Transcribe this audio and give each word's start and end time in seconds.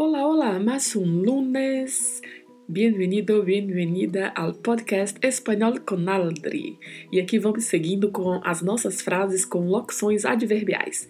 Hola, 0.00 0.24
hola, 0.24 0.60
más 0.60 0.94
un 0.94 1.24
lunes. 1.24 2.22
Bienvenido, 2.68 3.42
bienvenida 3.42 4.28
ao 4.28 4.54
podcast 4.54 5.18
Espanhol 5.26 5.80
com 5.80 6.08
Aldri. 6.08 6.78
E 7.10 7.18
aqui 7.18 7.36
vamos 7.36 7.64
seguindo 7.64 8.08
com 8.12 8.40
as 8.44 8.62
nossas 8.62 9.02
frases 9.02 9.44
com 9.44 9.66
locuções 9.66 10.24
adverbiais. 10.24 11.08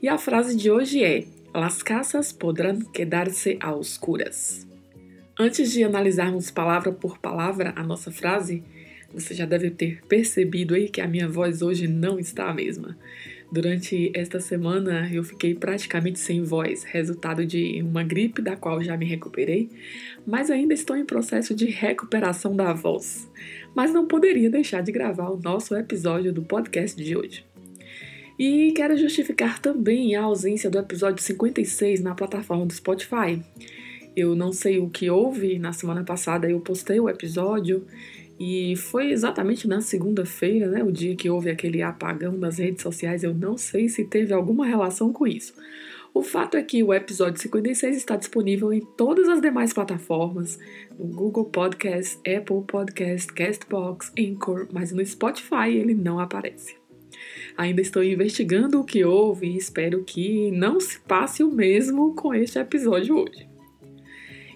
E 0.00 0.08
a 0.08 0.16
frase 0.16 0.56
de 0.56 0.70
hoje 0.70 1.02
é: 1.02 1.26
Las 1.52 1.82
casas 1.82 2.32
podrán 2.32 2.78
quedar-se 2.92 3.58
a 3.60 3.74
oscuras. 3.74 4.64
Antes 5.36 5.72
de 5.72 5.82
analisarmos 5.82 6.48
palavra 6.48 6.92
por 6.92 7.18
palavra 7.18 7.72
a 7.74 7.82
nossa 7.82 8.12
frase, 8.12 8.62
você 9.12 9.34
já 9.34 9.46
deve 9.46 9.68
ter 9.70 10.00
percebido 10.06 10.76
aí 10.76 10.88
que 10.88 11.00
a 11.00 11.08
minha 11.08 11.28
voz 11.28 11.60
hoje 11.60 11.88
não 11.88 12.20
está 12.20 12.48
a 12.48 12.54
mesma. 12.54 12.96
Durante 13.50 14.12
esta 14.14 14.40
semana 14.40 15.08
eu 15.10 15.24
fiquei 15.24 15.54
praticamente 15.54 16.18
sem 16.18 16.42
voz, 16.42 16.84
resultado 16.84 17.46
de 17.46 17.80
uma 17.82 18.02
gripe 18.02 18.42
da 18.42 18.56
qual 18.56 18.82
já 18.82 18.94
me 18.94 19.06
recuperei, 19.06 19.70
mas 20.26 20.50
ainda 20.50 20.74
estou 20.74 20.94
em 20.94 21.04
processo 21.04 21.54
de 21.54 21.64
recuperação 21.64 22.54
da 22.54 22.74
voz. 22.74 23.26
Mas 23.74 23.90
não 23.90 24.06
poderia 24.06 24.50
deixar 24.50 24.82
de 24.82 24.92
gravar 24.92 25.30
o 25.30 25.40
nosso 25.40 25.74
episódio 25.74 26.30
do 26.30 26.42
podcast 26.42 27.02
de 27.02 27.16
hoje. 27.16 27.44
E 28.38 28.70
quero 28.72 28.96
justificar 28.98 29.58
também 29.58 30.14
a 30.14 30.22
ausência 30.22 30.70
do 30.70 30.78
episódio 30.78 31.22
56 31.22 32.02
na 32.02 32.14
plataforma 32.14 32.66
do 32.66 32.72
Spotify. 32.72 33.42
Eu 34.14 34.36
não 34.36 34.52
sei 34.52 34.78
o 34.78 34.90
que 34.90 35.08
houve, 35.08 35.58
na 35.58 35.72
semana 35.72 36.04
passada 36.04 36.50
eu 36.50 36.60
postei 36.60 37.00
o 37.00 37.08
episódio 37.08 37.86
e 38.38 38.76
foi 38.76 39.10
exatamente 39.10 39.66
na 39.66 39.80
segunda-feira, 39.80 40.68
né, 40.68 40.84
o 40.84 40.92
dia 40.92 41.16
que 41.16 41.28
houve 41.28 41.50
aquele 41.50 41.82
apagão 41.82 42.38
das 42.38 42.58
redes 42.58 42.82
sociais. 42.82 43.24
Eu 43.24 43.34
não 43.34 43.56
sei 43.56 43.88
se 43.88 44.04
teve 44.04 44.32
alguma 44.32 44.64
relação 44.64 45.12
com 45.12 45.26
isso. 45.26 45.54
O 46.14 46.22
fato 46.22 46.56
é 46.56 46.62
que 46.62 46.82
o 46.82 46.94
episódio 46.94 47.40
56 47.40 47.96
está 47.96 48.16
disponível 48.16 48.72
em 48.72 48.80
todas 48.80 49.28
as 49.28 49.40
demais 49.40 49.72
plataformas, 49.72 50.58
no 50.96 51.06
Google 51.06 51.44
Podcast, 51.46 52.16
Apple 52.18 52.62
Podcast, 52.66 53.32
Castbox, 53.32 54.12
Anchor, 54.18 54.68
mas 54.72 54.92
no 54.92 55.04
Spotify 55.04 55.70
ele 55.74 55.94
não 55.94 56.18
aparece. 56.18 56.76
Ainda 57.56 57.80
estou 57.80 58.04
investigando 58.04 58.80
o 58.80 58.84
que 58.84 59.04
houve 59.04 59.48
e 59.48 59.56
espero 59.56 60.04
que 60.04 60.50
não 60.52 60.78
se 60.80 61.00
passe 61.00 61.42
o 61.42 61.50
mesmo 61.50 62.14
com 62.14 62.32
este 62.32 62.58
episódio 62.58 63.16
hoje. 63.16 63.47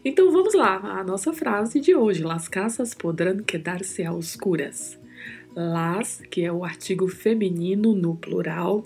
Então 0.05 0.33
vamos 0.33 0.53
lá, 0.53 0.79
a 0.99 1.05
nossa 1.05 1.33
frase 1.33 1.79
de 1.79 1.95
hoje: 1.95 2.25
Las 2.25 2.49
casas 2.49 2.93
podrán 2.93 3.45
quedar-se 3.45 4.03
a 4.05 4.13
oscuras. 4.13 4.99
Las, 5.55 6.21
que 6.29 6.45
é 6.45 6.53
o 6.53 6.65
artigo 6.65 7.07
feminino 7.07 7.95
no 7.95 8.17
plural. 8.17 8.85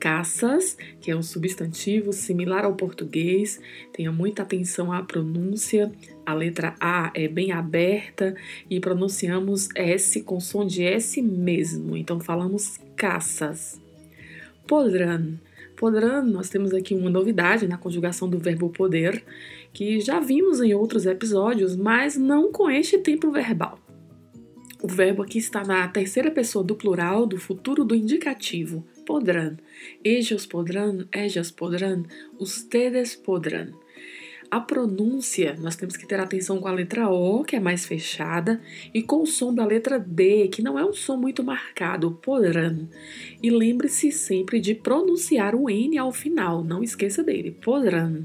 Caças, 0.00 0.78
que 1.02 1.10
é 1.10 1.16
um 1.16 1.22
substantivo 1.22 2.14
similar 2.14 2.64
ao 2.64 2.74
português, 2.74 3.60
tenha 3.92 4.10
muita 4.10 4.42
atenção 4.42 4.90
à 4.90 5.02
pronúncia. 5.02 5.92
A 6.24 6.32
letra 6.32 6.74
A 6.80 7.10
é 7.14 7.28
bem 7.28 7.52
aberta 7.52 8.34
e 8.70 8.80
pronunciamos 8.80 9.68
S 9.74 10.22
com 10.22 10.40
som 10.40 10.66
de 10.66 10.82
S 10.82 11.20
mesmo, 11.20 11.94
então 11.94 12.18
falamos 12.18 12.78
caças. 12.96 13.78
Podrán. 14.66 15.36
Podrán, 15.78 16.24
nós 16.24 16.48
temos 16.48 16.74
aqui 16.74 16.92
uma 16.92 17.08
novidade 17.08 17.68
na 17.68 17.78
conjugação 17.78 18.28
do 18.28 18.36
verbo 18.36 18.68
poder, 18.68 19.22
que 19.72 20.00
já 20.00 20.18
vimos 20.18 20.60
em 20.60 20.74
outros 20.74 21.06
episódios, 21.06 21.76
mas 21.76 22.16
não 22.16 22.50
com 22.50 22.68
este 22.68 22.98
tempo 22.98 23.30
verbal. 23.30 23.78
O 24.82 24.88
verbo 24.88 25.22
aqui 25.22 25.38
está 25.38 25.62
na 25.62 25.86
terceira 25.86 26.32
pessoa 26.32 26.64
do 26.64 26.74
plural 26.74 27.26
do 27.26 27.38
futuro 27.38 27.84
do 27.84 27.94
indicativo, 27.94 28.84
podrán. 29.06 29.56
Ellos 30.04 30.46
podrán, 30.46 31.06
ellas 31.12 31.52
podrán, 31.52 32.06
ustedes 32.40 33.14
podrán. 33.14 33.72
A 34.50 34.60
pronúncia, 34.60 35.54
nós 35.60 35.76
temos 35.76 35.94
que 35.94 36.06
ter 36.06 36.18
atenção 36.18 36.58
com 36.58 36.68
a 36.68 36.72
letra 36.72 37.10
O, 37.10 37.44
que 37.44 37.54
é 37.54 37.60
mais 37.60 37.84
fechada, 37.84 38.62
e 38.94 39.02
com 39.02 39.22
o 39.22 39.26
som 39.26 39.52
da 39.52 39.64
letra 39.64 39.98
D, 39.98 40.48
que 40.48 40.62
não 40.62 40.78
é 40.78 40.84
um 40.84 40.92
som 40.94 41.18
muito 41.18 41.44
marcado, 41.44 42.12
podrán. 42.22 42.88
E 43.42 43.50
lembre-se 43.50 44.10
sempre 44.10 44.58
de 44.58 44.74
pronunciar 44.74 45.54
o 45.54 45.68
N 45.68 45.98
ao 45.98 46.12
final, 46.12 46.64
não 46.64 46.82
esqueça 46.82 47.22
dele, 47.22 47.50
podrán. 47.50 48.24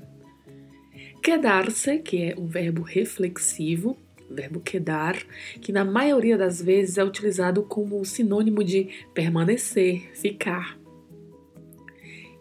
Quedar-se, 1.21 1.99
que 1.99 2.23
é 2.23 2.35
um 2.37 2.47
verbo 2.47 2.83
reflexivo, 2.83 3.97
verbo 4.29 4.61
quedar, 4.61 5.17
que 5.59 5.73
na 5.73 5.83
maioria 5.83 6.37
das 6.37 6.61
vezes 6.61 6.97
é 6.97 7.03
utilizado 7.03 7.63
como 7.63 8.03
sinônimo 8.05 8.63
de 8.63 8.87
permanecer, 9.13 10.09
ficar. 10.15 10.82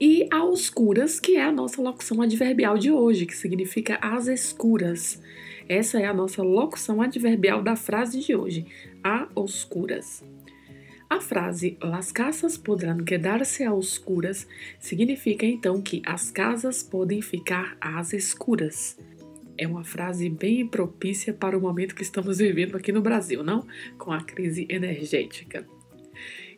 E 0.05 0.27
a 0.33 0.45
oscuras, 0.45 1.21
que 1.21 1.37
é 1.37 1.45
a 1.45 1.53
nossa 1.53 1.81
locução 1.81 2.21
adverbial 2.21 2.77
de 2.77 2.91
hoje, 2.91 3.25
que 3.25 3.37
significa 3.37 4.01
às 4.03 4.27
escuras. 4.27 5.23
Essa 5.69 6.01
é 6.01 6.07
a 6.07 6.13
nossa 6.13 6.43
locução 6.43 7.01
adverbial 7.01 7.63
da 7.63 7.77
frase 7.77 8.19
de 8.19 8.35
hoje, 8.35 8.67
a 9.01 9.29
oscuras. 9.33 10.25
A 11.09 11.21
frase 11.21 11.79
Las 11.81 12.11
casas 12.11 12.59
podrán 12.59 13.05
quedar-se 13.05 13.63
a 13.63 13.73
oscuras 13.73 14.49
significa 14.81 15.47
então 15.47 15.81
que 15.81 16.03
as 16.05 16.33
casas 16.33 16.83
podem 16.83 17.23
ficar 17.23 17.77
às 17.81 18.13
escuras. 18.13 18.99
É 19.57 19.69
uma 19.69 19.85
frase 19.85 20.29
bem 20.29 20.67
propícia 20.67 21.33
para 21.33 21.57
o 21.57 21.61
momento 21.61 21.95
que 21.95 22.03
estamos 22.03 22.39
vivendo 22.39 22.77
aqui 22.77 22.91
no 22.91 23.03
Brasil, 23.03 23.45
não? 23.45 23.65
Com 23.97 24.11
a 24.11 24.21
crise 24.21 24.67
energética. 24.69 25.65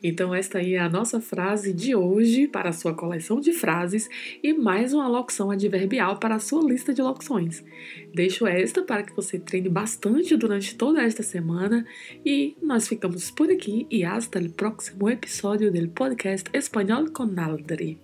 Então, 0.07 0.35
esta 0.35 0.59
aí 0.59 0.75
é 0.75 0.81
a 0.81 0.89
nossa 0.89 1.19
frase 1.19 1.73
de 1.73 1.97
hoje 1.97 2.47
para 2.47 2.69
a 2.69 2.73
sua 2.75 2.93
coleção 2.93 3.41
de 3.41 3.55
frases 3.55 4.07
e 4.43 4.53
mais 4.53 4.93
uma 4.93 5.09
locução 5.09 5.51
adverbial 5.51 6.19
para 6.19 6.35
a 6.35 6.39
sua 6.39 6.63
lista 6.63 6.93
de 6.93 7.01
locuções. 7.01 7.65
Deixo 8.13 8.47
esta 8.47 8.83
para 8.83 9.03
que 9.03 9.17
você 9.17 9.39
treine 9.39 9.71
bastante 9.71 10.37
durante 10.37 10.77
toda 10.77 11.03
esta 11.03 11.23
semana 11.23 11.87
e 12.23 12.55
nós 12.61 12.87
ficamos 12.87 13.31
por 13.31 13.51
aqui 13.51 13.87
e 13.91 14.05
hasta 14.05 14.39
o 14.39 14.51
próximo 14.51 15.09
episódio 15.09 15.73
do 15.73 15.89
podcast 15.89 16.51
Espanhol 16.53 17.11
com 17.11 17.23
Aldri. 17.41 18.04